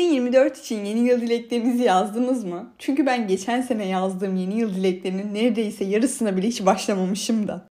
2024 0.00 0.58
için 0.58 0.84
yeni 0.84 1.00
yıl 1.00 1.20
dileklerinizi 1.20 1.82
yazdınız 1.82 2.44
mı? 2.44 2.72
Çünkü 2.78 3.06
ben 3.06 3.28
geçen 3.28 3.60
sene 3.60 3.86
yazdığım 3.86 4.36
yeni 4.36 4.58
yıl 4.58 4.74
dileklerinin 4.74 5.34
neredeyse 5.34 5.84
yarısına 5.84 6.36
bile 6.36 6.46
hiç 6.46 6.66
başlamamışım 6.66 7.48
da. 7.48 7.66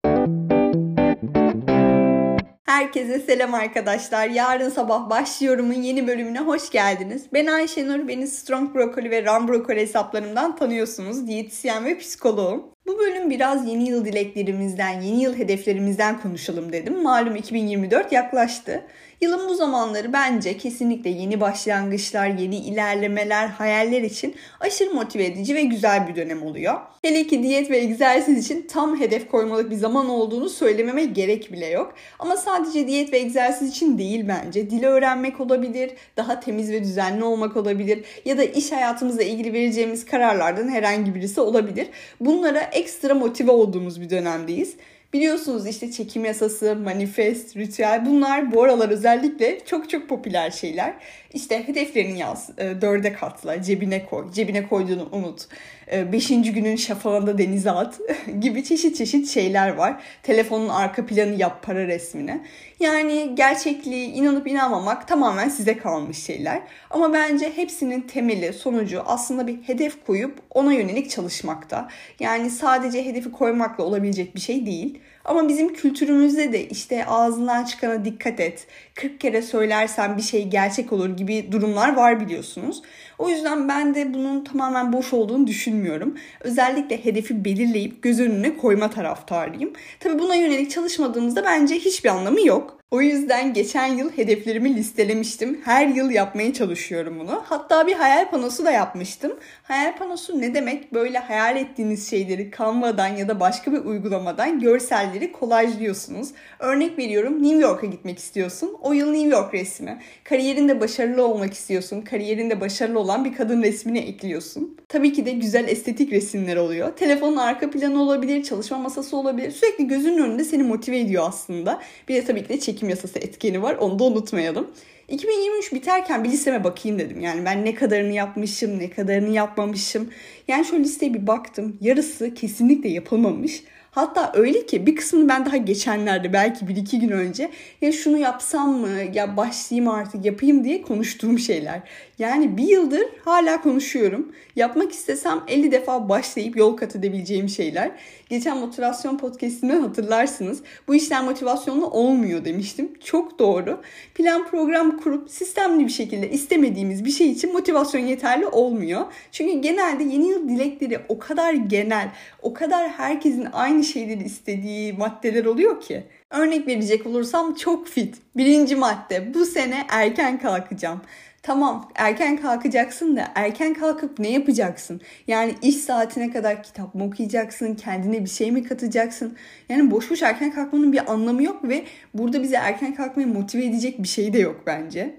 Herkese 2.65 3.21
selam 3.21 3.55
arkadaşlar. 3.55 4.29
Yarın 4.29 4.71
sabah 4.71 5.11
başlıyorumun 5.11 5.73
yeni 5.73 6.07
bölümüne 6.07 6.41
hoş 6.41 6.71
geldiniz. 6.71 7.27
Ben 7.33 7.47
Ayşenur, 7.47 8.09
beni 8.09 8.27
Strong 8.27 8.75
Broccoli 8.75 9.11
ve 9.11 9.25
Ram 9.25 9.49
Broccoli 9.49 9.81
hesaplarımdan 9.81 10.57
tanıyorsunuz. 10.57 11.27
Diyetisyen 11.27 11.85
ve 11.85 11.99
psikoloğum. 11.99 12.65
Bu 12.87 12.99
bölüm 12.99 13.31
biraz 13.31 13.69
yeni 13.69 13.89
yıl 13.89 14.05
dileklerimizden, 14.05 15.01
yeni 15.01 15.23
yıl 15.23 15.37
hedeflerimizden 15.37 16.21
konuşalım 16.21 16.73
dedim. 16.73 17.03
Malum 17.03 17.37
2024 17.37 18.13
yaklaştı. 18.13 18.83
Yılın 19.21 19.49
bu 19.49 19.55
zamanları 19.55 20.13
bence 20.13 20.57
kesinlikle 20.57 21.11
yeni 21.11 21.41
başlangıçlar, 21.41 22.29
yeni 22.29 22.57
ilerlemeler, 22.57 23.47
hayaller 23.47 24.03
için 24.03 24.35
aşırı 24.61 24.95
motive 24.95 25.25
edici 25.25 25.55
ve 25.55 25.63
güzel 25.63 26.09
bir 26.09 26.17
dönem 26.17 26.43
oluyor. 26.43 26.75
Hele 27.03 27.27
ki 27.27 27.43
diyet 27.43 27.71
ve 27.71 27.79
egzersiz 27.79 28.45
için 28.45 28.67
tam 28.67 29.01
hedef 29.01 29.31
koymalık 29.31 29.71
bir 29.71 29.77
zaman 29.77 30.09
olduğunu 30.09 30.49
söylememe 30.49 31.05
gerek 31.05 31.53
bile 31.53 31.67
yok. 31.67 31.95
Ama 32.19 32.37
sadece 32.37 32.87
diyet 32.87 33.13
ve 33.13 33.19
egzersiz 33.19 33.71
için 33.71 33.99
değil 33.99 34.25
bence. 34.29 34.71
Dili 34.71 34.87
öğrenmek 34.87 35.41
olabilir, 35.41 35.91
daha 36.17 36.41
temiz 36.41 36.73
ve 36.73 36.83
düzenli 36.83 37.25
olmak 37.25 37.57
olabilir 37.57 38.05
ya 38.25 38.39
da 38.39 38.45
iş 38.45 38.73
hayatımızla 38.73 39.23
ilgili 39.23 39.53
vereceğimiz 39.53 40.05
kararlardan 40.05 40.69
herhangi 40.69 41.15
birisi 41.15 41.41
olabilir. 41.41 41.87
Bunlara 42.21 42.61
ekstra 42.61 43.15
motive 43.15 43.51
olduğumuz 43.51 44.01
bir 44.01 44.11
dönemdeyiz. 44.11 44.77
Biliyorsunuz 45.17 45.67
işte 45.67 45.93
çekim 45.93 46.25
yasası, 46.25 46.77
manifest, 46.77 47.57
ritüel 47.57 48.07
bunlar 48.07 48.53
bu 48.53 48.63
aralar 48.63 48.89
özellikle 48.89 49.65
çok 49.65 49.91
çok 49.91 50.09
popüler 50.09 50.51
şeyler. 50.51 50.95
İşte 51.35 51.69
hedeflerini 51.69 52.19
yaz, 52.19 52.51
e, 52.59 52.81
dörde 52.81 53.13
katla, 53.13 53.63
cebine 53.63 54.07
koy, 54.07 54.33
cebine 54.33 54.69
koyduğunu 54.69 55.09
unut, 55.13 55.47
beşinci 55.93 56.53
günün 56.53 56.77
şafağında 56.77 57.39
denize 57.39 57.73
gibi 58.41 58.65
çeşit 58.65 58.97
çeşit 58.97 59.29
şeyler 59.29 59.75
var. 59.75 60.03
Telefonun 60.23 60.69
arka 60.69 61.07
planı 61.07 61.35
yap 61.35 61.63
para 61.63 61.87
resmine. 61.87 62.45
Yani 62.81 63.35
gerçekliği 63.35 64.09
inanıp 64.09 64.47
inanmamak 64.47 65.09
tamamen 65.09 65.49
size 65.49 65.79
kalmış 65.79 66.19
şeyler. 66.19 66.63
Ama 66.91 67.13
bence 67.13 67.53
hepsinin 67.57 68.01
temeli, 68.01 68.53
sonucu 68.53 69.03
aslında 69.07 69.47
bir 69.47 69.63
hedef 69.63 70.07
koyup 70.07 70.39
ona 70.51 70.73
yönelik 70.73 71.11
çalışmakta. 71.11 71.89
Yani 72.21 72.51
sadece 72.51 73.05
hedefi 73.05 73.33
koymakla 73.33 73.85
olabilecek 73.85 74.35
bir 74.35 74.41
şey 74.41 74.67
değil. 74.67 74.99
Ama 75.27 75.49
bizim 75.49 75.73
kültürümüzde 75.73 76.53
de 76.53 76.69
işte 76.69 77.07
ağzından 77.07 77.65
çıkana 77.65 78.05
dikkat 78.05 78.41
et. 78.41 78.67
40 78.95 79.21
kere 79.21 79.43
söylersen 79.43 80.17
bir 80.17 80.23
şey 80.23 80.49
gerçek 80.49 80.93
olur 80.93 81.17
gibi 81.17 81.53
durumlar 81.53 81.97
var 81.97 82.21
biliyorsunuz. 82.21 82.83
O 83.19 83.29
yüzden 83.29 83.69
ben 83.69 83.95
de 83.95 84.15
bunun 84.15 84.45
tamamen 84.45 84.93
boş 84.93 85.13
olduğunu 85.13 85.47
düşünmüyorum. 85.47 86.15
Özellikle 86.41 87.05
hedefi 87.05 87.45
belirleyip 87.45 88.03
göz 88.03 88.21
önüne 88.21 88.57
koyma 88.57 88.91
taraftarıyım. 88.91 89.73
Tabii 90.01 90.19
buna 90.19 90.35
yönelik 90.35 90.71
çalışmadığımızda 90.71 91.45
bence 91.45 91.75
hiçbir 91.75 92.09
anlamı 92.09 92.47
yok. 92.47 92.79
O 92.91 93.01
yüzden 93.01 93.55
geçen 93.55 93.87
yıl 93.87 94.11
hedeflerimi 94.11 94.77
listelemiştim. 94.77 95.61
Her 95.65 95.87
yıl 95.87 96.11
yapmaya 96.11 96.53
çalışıyorum 96.53 97.19
bunu. 97.21 97.43
Hatta 97.45 97.87
bir 97.87 97.93
hayal 97.93 98.31
panosu 98.31 98.65
da 98.65 98.71
yapmıştım. 98.71 99.33
Hayal 99.63 99.97
panosu 99.97 100.41
ne 100.41 100.55
demek? 100.55 100.95
Böyle 100.95 101.19
hayal 101.19 101.57
ettiğiniz 101.57 102.11
şeyleri 102.11 102.51
Canva'dan 102.59 103.09
ya 103.09 103.29
da 103.29 103.41
başka 103.41 103.73
bir 103.73 103.79
uygulamadan 103.79 104.61
görselleri 104.61 105.33
kolajlıyorsunuz. 105.33 106.29
Örnek 106.59 106.99
veriyorum 106.99 107.43
New 107.43 107.59
York'a 107.59 107.87
gitmek 107.87 108.19
istiyorsun. 108.19 108.77
O 108.83 108.93
yıl 108.93 109.11
New 109.11 109.29
York 109.29 109.55
resmi. 109.55 109.99
Kariyerinde 110.25 110.81
başarılı 110.81 111.27
olmak 111.27 111.53
istiyorsun. 111.53 112.03
Kariyerinde 112.03 112.61
başarılı 112.61 112.99
olan 112.99 113.25
bir 113.25 113.35
kadın 113.35 113.63
resmini 113.63 113.99
ekliyorsun. 113.99 114.77
Tabii 114.89 115.13
ki 115.13 115.27
de 115.27 115.33
güzel 115.33 115.69
estetik 115.69 116.13
resimler 116.13 116.57
oluyor. 116.57 116.97
Telefonun 116.97 117.37
arka 117.37 117.71
planı 117.71 118.03
olabilir, 118.03 118.43
çalışma 118.43 118.79
masası 118.79 119.17
olabilir. 119.17 119.51
Sürekli 119.51 119.89
gözünün 119.89 120.23
önünde 120.23 120.45
seni 120.45 120.63
motive 120.63 120.99
ediyor 121.01 121.25
aslında. 121.29 121.81
Bir 122.09 122.15
de 122.15 122.25
tabii 122.25 122.43
ki 122.43 122.49
de 122.49 122.61
çekim 122.61 122.76
yasası 122.83 123.19
etkeni 123.19 123.63
var. 123.63 123.75
Onu 123.75 123.99
da 123.99 124.05
unutmayalım. 124.05 124.71
2023 125.09 125.73
biterken 125.73 126.25
bir 126.25 126.29
listeme 126.29 126.65
bakayım 126.65 126.99
dedim. 126.99 127.21
Yani 127.21 127.45
ben 127.45 127.65
ne 127.65 127.75
kadarını 127.75 128.13
yapmışım, 128.13 128.79
ne 128.79 128.91
kadarını 128.91 129.35
yapmamışım. 129.35 130.11
Yani 130.49 130.65
şu 130.65 130.79
listeye 130.79 131.15
bir 131.15 131.27
baktım. 131.27 131.79
Yarısı 131.81 132.35
kesinlikle 132.35 132.89
yapılmamış. 132.89 133.63
Hatta 133.97 134.33
öyle 134.35 134.67
ki 134.67 134.87
bir 134.87 134.97
kısmını 134.97 135.29
ben 135.29 135.47
daha 135.47 135.57
geçenlerde 135.57 136.33
belki 136.33 136.69
bir 136.69 136.77
iki 136.77 137.01
gün 137.01 137.11
önce 137.11 137.51
ya 137.81 137.93
şunu 137.93 138.19
yapsam 138.19 138.71
mı 138.71 138.89
ya 139.15 139.37
başlayayım 139.37 139.89
artık 139.89 140.25
yapayım 140.25 140.65
diye 140.65 140.83
konuştuğum 140.83 141.39
şeyler. 141.39 141.83
Yani 142.19 142.57
bir 142.57 142.69
yıldır 142.69 143.03
hala 143.25 143.63
konuşuyorum. 143.63 144.33
Yapmak 144.57 144.93
istesem 144.93 145.41
50 145.49 145.73
defa 145.73 146.09
başlayıp 146.09 146.57
yol 146.57 146.77
kat 146.77 146.97
edebileceğim 146.97 147.49
şeyler. 147.49 147.91
Geçen 148.29 148.57
motivasyon 148.57 149.19
podcastimden 149.19 149.81
hatırlarsınız. 149.81 150.63
Bu 150.89 150.95
işler 150.95 151.25
motivasyonlu 151.25 151.87
olmuyor 151.87 152.45
demiştim. 152.45 152.93
Çok 153.05 153.39
doğru. 153.39 153.81
Plan 154.15 154.47
program 154.47 154.97
kurup 154.97 155.31
sistemli 155.31 155.85
bir 155.85 155.93
şekilde 155.93 156.31
istemediğimiz 156.31 157.05
bir 157.05 157.11
şey 157.11 157.31
için 157.31 157.53
motivasyon 157.53 158.01
yeterli 158.01 158.47
olmuyor. 158.47 159.07
Çünkü 159.33 159.61
genelde 159.61 160.03
yeni 160.05 160.29
yıl 160.29 160.49
dilekleri 160.49 160.99
o 161.09 161.19
kadar 161.19 161.53
genel, 161.55 162.09
o 162.43 162.55
kadar 162.55 162.89
herkesin 162.89 163.49
aynı 163.53 163.85
şeyleri 163.87 164.25
istediği 164.25 164.93
maddeler 164.93 165.45
oluyor 165.45 165.81
ki. 165.81 166.03
Örnek 166.31 166.67
verecek 166.67 167.07
olursam 167.07 167.55
çok 167.55 167.89
fit. 167.89 168.17
Birinci 168.37 168.77
madde 168.77 169.35
bu 169.35 169.45
sene 169.45 169.87
erken 169.89 170.39
kalkacağım. 170.39 171.01
Tamam 171.47 171.91
erken 171.95 172.37
kalkacaksın 172.37 173.17
da 173.17 173.33
erken 173.35 173.75
kalkıp 173.75 174.19
ne 174.19 174.31
yapacaksın? 174.31 175.01
Yani 175.27 175.55
iş 175.63 175.77
saatine 175.77 176.31
kadar 176.31 176.63
kitap 176.63 176.95
mı 176.95 177.05
okuyacaksın? 177.05 177.75
Kendine 177.75 178.25
bir 178.25 178.31
şey 178.31 178.51
mi 178.51 178.65
katacaksın? 178.65 179.37
Yani 179.69 179.91
boş 179.91 180.11
boş 180.11 180.23
erken 180.23 180.51
kalkmanın 180.51 180.93
bir 180.93 181.13
anlamı 181.13 181.43
yok 181.43 181.69
ve 181.69 181.85
burada 182.15 182.43
bize 182.43 182.57
erken 182.57 182.95
kalkmaya 182.95 183.27
motive 183.27 183.65
edecek 183.65 184.03
bir 184.03 184.09
şey 184.09 184.33
de 184.33 184.39
yok 184.39 184.63
bence. 184.67 185.15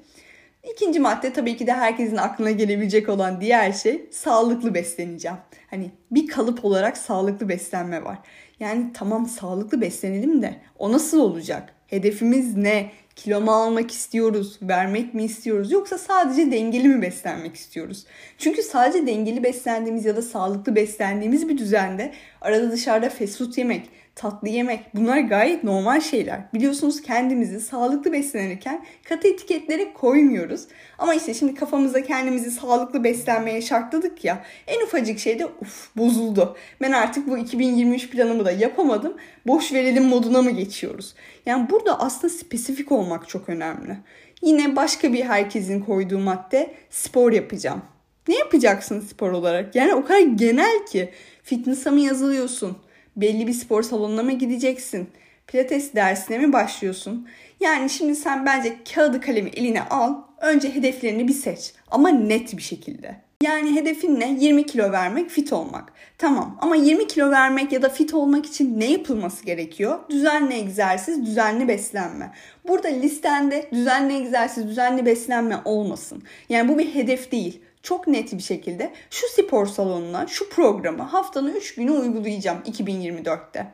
İkinci 0.73 0.99
madde 0.99 1.33
tabii 1.33 1.57
ki 1.57 1.67
de 1.67 1.73
herkesin 1.73 2.15
aklına 2.17 2.51
gelebilecek 2.51 3.09
olan 3.09 3.41
diğer 3.41 3.71
şey 3.71 4.09
sağlıklı 4.11 4.73
besleneceğim. 4.73 5.37
Hani 5.69 5.91
bir 6.11 6.27
kalıp 6.27 6.65
olarak 6.65 6.97
sağlıklı 6.97 7.49
beslenme 7.49 8.03
var. 8.03 8.17
Yani 8.59 8.91
tamam 8.93 9.25
sağlıklı 9.25 9.81
beslenelim 9.81 10.41
de 10.41 10.55
o 10.79 10.91
nasıl 10.91 11.19
olacak? 11.19 11.73
Hedefimiz 11.87 12.57
ne? 12.57 12.91
Kilo 13.17 13.41
mu 13.41 13.51
almak 13.51 13.91
istiyoruz? 13.91 14.59
Vermek 14.61 15.13
mi 15.13 15.23
istiyoruz? 15.23 15.71
Yoksa 15.71 15.97
sadece 15.97 16.51
dengeli 16.51 16.87
mi 16.87 17.01
beslenmek 17.01 17.55
istiyoruz? 17.55 18.05
Çünkü 18.37 18.63
sadece 18.63 19.07
dengeli 19.07 19.43
beslendiğimiz 19.43 20.05
ya 20.05 20.15
da 20.15 20.21
sağlıklı 20.21 20.75
beslendiğimiz 20.75 21.49
bir 21.49 21.57
düzende 21.57 22.13
arada 22.41 22.71
dışarıda 22.71 23.09
fast 23.09 23.37
food 23.37 23.57
yemek, 23.57 23.89
tatlı 24.17 24.49
yemek 24.49 24.95
bunlar 24.95 25.17
gayet 25.17 25.63
normal 25.63 26.01
şeyler. 26.01 26.39
Biliyorsunuz 26.53 27.01
kendimizi 27.01 27.59
sağlıklı 27.59 28.11
beslenirken 28.11 28.85
katı 29.09 29.27
etiketlere 29.27 29.93
koymuyoruz. 29.93 30.61
Ama 30.97 31.15
işte 31.15 31.33
şimdi 31.33 31.55
kafamızda 31.55 32.03
kendimizi 32.03 32.51
sağlıklı 32.51 33.03
beslenmeye 33.03 33.61
şartladık 33.61 34.25
ya 34.25 34.43
en 34.67 34.85
ufacık 34.85 35.19
şeyde 35.19 35.45
uf 35.45 35.95
bozuldu. 35.97 36.55
Ben 36.81 36.91
artık 36.91 37.27
bu 37.27 37.37
2023 37.37 38.09
planımı 38.09 38.45
da 38.45 38.51
yapamadım. 38.51 39.13
Boş 39.47 39.73
verelim 39.73 40.03
moduna 40.03 40.41
mı 40.41 40.51
geçiyoruz? 40.51 41.15
Yani 41.45 41.69
burada 41.69 41.99
aslında 41.99 42.33
spesifik 42.33 42.91
olmak 42.91 43.06
çok 43.27 43.49
önemli. 43.49 43.97
Yine 44.41 44.75
başka 44.75 45.13
bir 45.13 45.25
herkesin 45.25 45.81
koyduğu 45.81 46.19
madde 46.19 46.73
spor 46.89 47.31
yapacağım. 47.31 47.81
Ne 48.27 48.35
yapacaksın 48.35 48.99
spor 48.99 49.31
olarak? 49.31 49.75
Yani 49.75 49.93
o 49.93 50.05
kadar 50.05 50.19
genel 50.19 50.85
ki 50.85 51.09
fitness'a 51.43 51.91
mı 51.91 51.99
yazılıyorsun? 51.99 52.77
belli 53.17 53.47
bir 53.47 53.53
spor 53.53 53.83
salonuna 53.83 54.23
mı 54.23 54.31
gideceksin? 54.31 55.09
Pilates 55.47 55.95
dersine 55.95 56.37
mi 56.37 56.53
başlıyorsun? 56.53 57.27
Yani 57.59 57.89
şimdi 57.89 58.15
sen 58.15 58.45
bence 58.45 58.77
kağıdı 58.93 59.21
kalemi 59.21 59.49
eline 59.49 59.83
al. 59.83 60.15
Önce 60.41 60.75
hedeflerini 60.75 61.27
bir 61.27 61.33
seç. 61.33 61.73
Ama 61.91 62.09
net 62.09 62.57
bir 62.57 62.61
şekilde. 62.61 63.21
Yani 63.43 63.75
hedefin 63.75 64.19
ne? 64.19 64.37
20 64.39 64.65
kilo 64.65 64.91
vermek, 64.91 65.29
fit 65.29 65.53
olmak. 65.53 65.93
Tamam 66.17 66.57
ama 66.61 66.75
20 66.75 67.07
kilo 67.07 67.31
vermek 67.31 67.71
ya 67.71 67.81
da 67.81 67.89
fit 67.89 68.13
olmak 68.13 68.45
için 68.45 68.79
ne 68.79 68.91
yapılması 68.91 69.45
gerekiyor? 69.45 69.99
Düzenli 70.09 70.53
egzersiz, 70.53 71.25
düzenli 71.25 71.67
beslenme. 71.67 72.31
Burada 72.67 72.87
listende 72.87 73.69
düzenli 73.71 74.13
egzersiz, 74.13 74.67
düzenli 74.67 75.05
beslenme 75.05 75.57
olmasın. 75.65 76.23
Yani 76.49 76.69
bu 76.69 76.79
bir 76.79 76.95
hedef 76.95 77.31
değil 77.31 77.61
çok 77.83 78.07
net 78.07 78.33
bir 78.33 78.43
şekilde 78.43 78.91
şu 79.09 79.27
spor 79.27 79.65
salonuna 79.65 80.27
şu 80.27 80.49
programı 80.49 81.03
haftanın 81.03 81.55
3 81.55 81.75
günü 81.75 81.91
uygulayacağım 81.91 82.57
2024'te. 82.65 83.67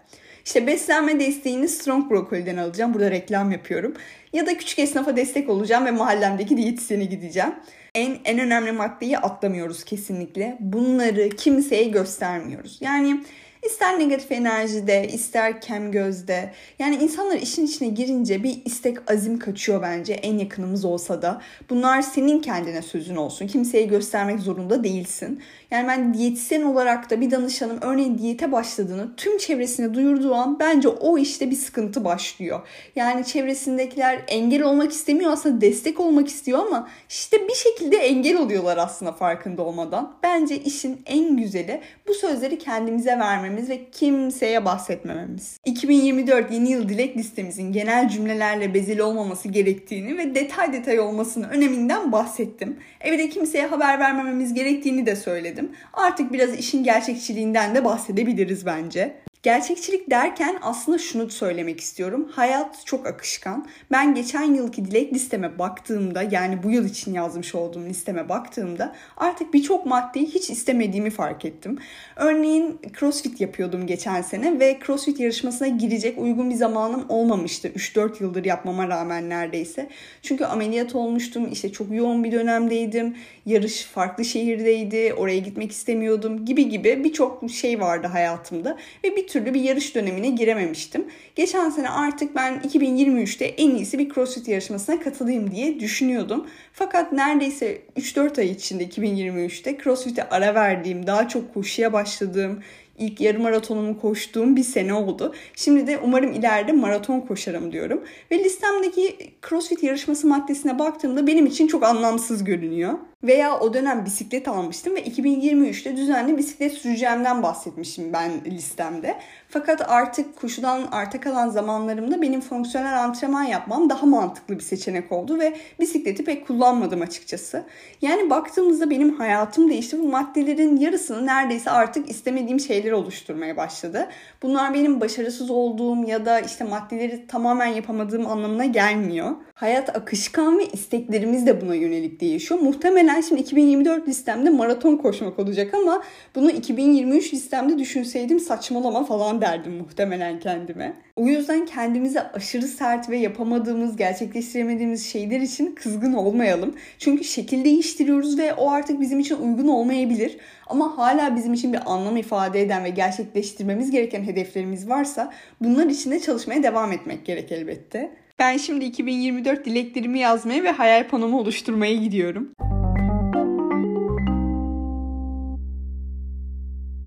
İşte 0.45 0.67
beslenme 0.67 1.19
desteğini 1.19 1.69
Strong 1.69 2.11
Broccoli'den 2.11 2.57
alacağım. 2.57 2.93
Burada 2.93 3.11
reklam 3.11 3.51
yapıyorum. 3.51 3.93
Ya 4.33 4.45
da 4.45 4.57
küçük 4.57 4.79
esnafa 4.79 5.15
destek 5.15 5.49
olacağım 5.49 5.85
ve 5.85 5.91
mahallemdeki 5.91 6.57
diyetisyene 6.57 7.05
gideceğim. 7.05 7.53
En, 7.95 8.19
en 8.25 8.39
önemli 8.39 8.71
maddeyi 8.71 9.17
atlamıyoruz 9.17 9.83
kesinlikle. 9.83 10.57
Bunları 10.59 11.29
kimseye 11.29 11.83
göstermiyoruz. 11.83 12.77
Yani 12.81 13.23
İster 13.65 13.99
negatif 13.99 14.31
enerjide, 14.31 15.07
ister 15.07 15.61
kem 15.61 15.91
gözde. 15.91 16.51
Yani 16.79 16.95
insanlar 16.95 17.35
işin 17.35 17.65
içine 17.65 17.87
girince 17.87 18.43
bir 18.43 18.61
istek 18.65 19.11
azim 19.11 19.39
kaçıyor 19.39 19.81
bence 19.81 20.13
en 20.13 20.37
yakınımız 20.37 20.85
olsa 20.85 21.21
da. 21.21 21.41
Bunlar 21.69 22.01
senin 22.01 22.39
kendine 22.39 22.81
sözün 22.81 23.15
olsun. 23.15 23.47
Kimseye 23.47 23.83
göstermek 23.83 24.39
zorunda 24.39 24.83
değilsin. 24.83 25.41
Yani 25.71 25.87
ben 25.87 26.13
diyetisyen 26.13 26.61
olarak 26.61 27.09
da 27.09 27.21
bir 27.21 27.31
danışanım 27.31 27.77
örneğin 27.81 28.17
diyete 28.17 28.51
başladığını 28.51 29.15
tüm 29.15 29.37
çevresine 29.37 29.93
duyurduğu 29.93 30.33
an 30.33 30.59
bence 30.59 30.87
o 30.87 31.17
işte 31.17 31.51
bir 31.51 31.55
sıkıntı 31.55 32.05
başlıyor. 32.05 32.67
Yani 32.95 33.25
çevresindekiler 33.25 34.21
engel 34.27 34.63
olmak 34.63 34.91
istemiyor 34.91 35.31
aslında 35.31 35.61
destek 35.61 35.99
olmak 35.99 36.27
istiyor 36.27 36.59
ama 36.59 36.89
işte 37.09 37.47
bir 37.47 37.55
şekilde 37.55 37.97
engel 37.97 38.37
oluyorlar 38.37 38.77
aslında 38.77 39.11
farkında 39.11 39.61
olmadan. 39.61 40.15
Bence 40.23 40.57
işin 40.57 41.01
en 41.05 41.37
güzeli 41.37 41.81
bu 42.07 42.13
sözleri 42.13 42.57
kendimize 42.57 43.19
vermemiz 43.19 43.52
ve 43.57 43.89
kimseye 43.91 44.65
bahsetmememiz. 44.65 45.59
2024 45.65 46.51
yeni 46.51 46.71
yıl 46.71 46.89
dilek 46.89 47.17
listemizin 47.17 47.71
genel 47.71 48.09
cümlelerle 48.09 48.73
bezeli 48.73 49.03
olmaması 49.03 49.49
gerektiğini 49.49 50.17
ve 50.17 50.35
detay 50.35 50.73
detay 50.73 50.99
olmasının 50.99 51.49
öneminden 51.49 52.11
bahsettim. 52.11 52.77
Evde 53.01 53.29
kimseye 53.29 53.65
haber 53.65 53.99
vermememiz 53.99 54.53
gerektiğini 54.53 55.05
de 55.05 55.15
söyledim. 55.15 55.71
Artık 55.93 56.33
biraz 56.33 56.59
işin 56.59 56.83
gerçekçiliğinden 56.83 57.75
de 57.75 57.85
bahsedebiliriz 57.85 58.65
bence. 58.65 59.13
Gerçekçilik 59.43 60.09
derken 60.09 60.57
aslında 60.61 60.97
şunu 60.97 61.29
söylemek 61.29 61.79
istiyorum. 61.79 62.29
Hayat 62.31 62.85
çok 62.85 63.07
akışkan. 63.07 63.67
Ben 63.91 64.15
geçen 64.15 64.53
yılki 64.53 64.85
dilek 64.85 65.13
listeme 65.13 65.59
baktığımda 65.59 66.23
yani 66.31 66.63
bu 66.63 66.71
yıl 66.71 66.85
için 66.85 67.13
yazmış 67.13 67.55
olduğum 67.55 67.85
listeme 67.85 68.29
baktığımda 68.29 68.95
artık 69.17 69.53
birçok 69.53 69.85
maddeyi 69.85 70.25
hiç 70.25 70.49
istemediğimi 70.49 71.09
fark 71.09 71.45
ettim. 71.45 71.77
Örneğin 72.15 72.79
crossfit 72.99 73.41
yapıyordum 73.41 73.87
geçen 73.87 74.21
sene 74.21 74.59
ve 74.59 74.79
crossfit 74.85 75.19
yarışmasına 75.19 75.67
girecek 75.67 76.17
uygun 76.17 76.49
bir 76.49 76.55
zamanım 76.55 77.05
olmamıştı. 77.09 77.67
3-4 77.67 78.23
yıldır 78.23 78.45
yapmama 78.45 78.87
rağmen 78.87 79.29
neredeyse. 79.29 79.89
Çünkü 80.21 80.45
ameliyat 80.45 80.95
olmuştum. 80.95 81.49
işte 81.51 81.71
çok 81.71 81.91
yoğun 81.91 82.23
bir 82.23 82.31
dönemdeydim. 82.31 83.17
Yarış 83.45 83.83
farklı 83.83 84.25
şehirdeydi. 84.25 85.13
Oraya 85.13 85.39
gitmek 85.39 85.71
istemiyordum 85.71 86.45
gibi 86.45 86.69
gibi 86.69 87.03
birçok 87.03 87.51
şey 87.51 87.79
vardı 87.79 88.07
hayatımda. 88.07 88.77
Ve 89.03 89.15
bir 89.15 89.32
türlü 89.33 89.53
bir 89.53 89.61
yarış 89.61 89.95
dönemine 89.95 90.29
girememiştim. 90.29 91.05
Geçen 91.35 91.69
sene 91.69 91.89
artık 91.89 92.35
ben 92.35 92.61
2023'te 92.67 93.45
en 93.45 93.75
iyisi 93.75 93.99
bir 93.99 94.09
CrossFit 94.09 94.47
yarışmasına 94.47 94.99
katılayım 94.99 95.51
diye 95.51 95.79
düşünüyordum. 95.79 96.47
Fakat 96.73 97.11
neredeyse 97.11 97.81
3-4 97.97 98.41
ay 98.41 98.51
içinde 98.51 98.83
2023'te 98.85 99.77
CrossFit'e 99.83 100.29
ara 100.29 100.55
verdiğim, 100.55 101.07
daha 101.07 101.27
çok 101.27 101.53
koşuya 101.53 101.93
başladığım, 101.93 102.63
ilk 102.97 103.21
yarım 103.21 103.41
maratonumu 103.41 104.01
koştuğum 104.01 104.55
bir 104.55 104.63
sene 104.63 104.93
oldu. 104.93 105.35
Şimdi 105.55 105.87
de 105.87 105.99
umarım 106.03 106.31
ileride 106.31 106.71
maraton 106.71 107.21
koşarım 107.21 107.71
diyorum. 107.71 108.03
Ve 108.31 108.43
listemdeki 108.43 109.17
CrossFit 109.49 109.83
yarışması 109.83 110.27
maddesine 110.27 110.79
baktığımda 110.79 111.27
benim 111.27 111.45
için 111.45 111.67
çok 111.67 111.83
anlamsız 111.83 112.43
görünüyor. 112.43 112.93
Veya 113.23 113.59
o 113.59 113.73
dönem 113.73 114.05
bisiklet 114.05 114.47
almıştım 114.47 114.95
ve 114.95 115.03
2023'te 115.03 115.97
düzenli 115.97 116.37
bisiklet 116.37 116.73
süreceğimden 116.73 117.43
bahsetmişim 117.43 118.13
ben 118.13 118.31
listemde. 118.45 119.19
Fakat 119.49 119.89
artık 119.89 120.35
koşudan 120.41 120.87
arta 120.91 121.19
kalan 121.19 121.49
zamanlarımda 121.49 122.21
benim 122.21 122.41
fonksiyonel 122.41 123.03
antrenman 123.03 123.43
yapmam 123.43 123.89
daha 123.89 124.05
mantıklı 124.05 124.55
bir 124.55 124.63
seçenek 124.63 125.11
oldu 125.11 125.39
ve 125.39 125.55
bisikleti 125.79 126.23
pek 126.23 126.47
kullanmadım 126.47 127.01
açıkçası. 127.01 127.63
Yani 128.01 128.29
baktığımızda 128.29 128.89
benim 128.89 129.15
hayatım 129.15 129.69
değişti. 129.69 129.99
Bu 129.99 130.07
maddelerin 130.07 130.77
yarısını 130.77 131.25
neredeyse 131.25 131.71
artık 131.71 132.09
istemediğim 132.09 132.59
şeyler 132.59 132.91
oluşturmaya 132.91 133.57
başladı. 133.57 134.09
Bunlar 134.41 134.73
benim 134.73 135.01
başarısız 135.01 135.49
olduğum 135.49 136.07
ya 136.07 136.25
da 136.25 136.39
işte 136.39 136.63
maddeleri 136.63 137.27
tamamen 137.27 137.65
yapamadığım 137.67 138.27
anlamına 138.27 138.65
gelmiyor. 138.65 139.31
Hayat 139.53 139.97
akışkan 139.97 140.59
ve 140.59 140.65
isteklerimiz 140.65 141.47
de 141.47 141.61
buna 141.61 141.75
yönelik 141.75 142.21
değişiyor. 142.21 142.59
Muhtemelen 142.59 143.21
şimdi 143.21 143.41
2024 143.41 144.07
listemde 144.07 144.49
maraton 144.49 144.97
koşmak 144.97 145.39
olacak 145.39 145.73
ama 145.73 146.03
bunu 146.35 146.51
2023 146.51 147.33
listemde 147.33 147.79
düşünseydim 147.79 148.39
saçmalama 148.39 149.03
falan 149.05 149.41
derdim 149.41 149.73
muhtemelen 149.73 150.39
kendime. 150.39 150.93
O 151.15 151.27
yüzden 151.27 151.65
kendimize 151.65 152.21
aşırı 152.21 152.67
sert 152.67 153.09
ve 153.09 153.17
yapamadığımız, 153.17 153.95
gerçekleştiremediğimiz 153.95 155.05
şeyler 155.05 155.39
için 155.39 155.75
kızgın 155.75 156.13
olmayalım. 156.13 156.75
Çünkü 156.97 157.23
şekil 157.23 157.65
değiştiriyoruz 157.65 158.37
ve 158.37 158.53
o 158.53 158.71
artık 158.71 159.01
bizim 159.01 159.19
için 159.19 159.35
uygun 159.35 159.67
olmayabilir. 159.67 160.37
Ama 160.67 160.97
hala 160.97 161.35
bizim 161.35 161.53
için 161.53 161.73
bir 161.73 161.79
anlam 161.85 162.17
ifade 162.17 162.61
eden 162.61 162.83
ve 162.83 162.89
gerçekleştirmemiz 162.89 163.91
gereken 163.91 164.23
hedeflerimiz 164.23 164.89
varsa 164.89 165.33
bunlar 165.61 165.85
için 165.85 166.11
de 166.11 166.19
çalışmaya 166.19 166.63
devam 166.63 166.91
etmek 166.91 167.25
gerek 167.25 167.51
elbette. 167.51 168.22
Ben 168.39 168.57
şimdi 168.57 168.85
2024 168.85 169.65
dileklerimi 169.65 170.19
yazmaya 170.19 170.63
ve 170.63 170.71
hayal 170.71 171.07
panomu 171.07 171.39
oluşturmaya 171.39 171.95
gidiyorum. 171.95 172.49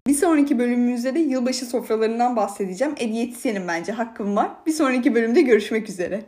Bir 0.06 0.14
sonraki 0.14 0.58
bölümümüzde 0.58 1.14
de 1.14 1.18
yılbaşı 1.18 1.66
sofralarından 1.66 2.36
bahsedeceğim. 2.36 2.94
E 3.00 3.04
bence 3.68 3.92
hakkım 3.92 4.36
var. 4.36 4.50
Bir 4.66 4.72
sonraki 4.72 5.14
bölümde 5.14 5.42
görüşmek 5.42 5.88
üzere. 5.88 6.22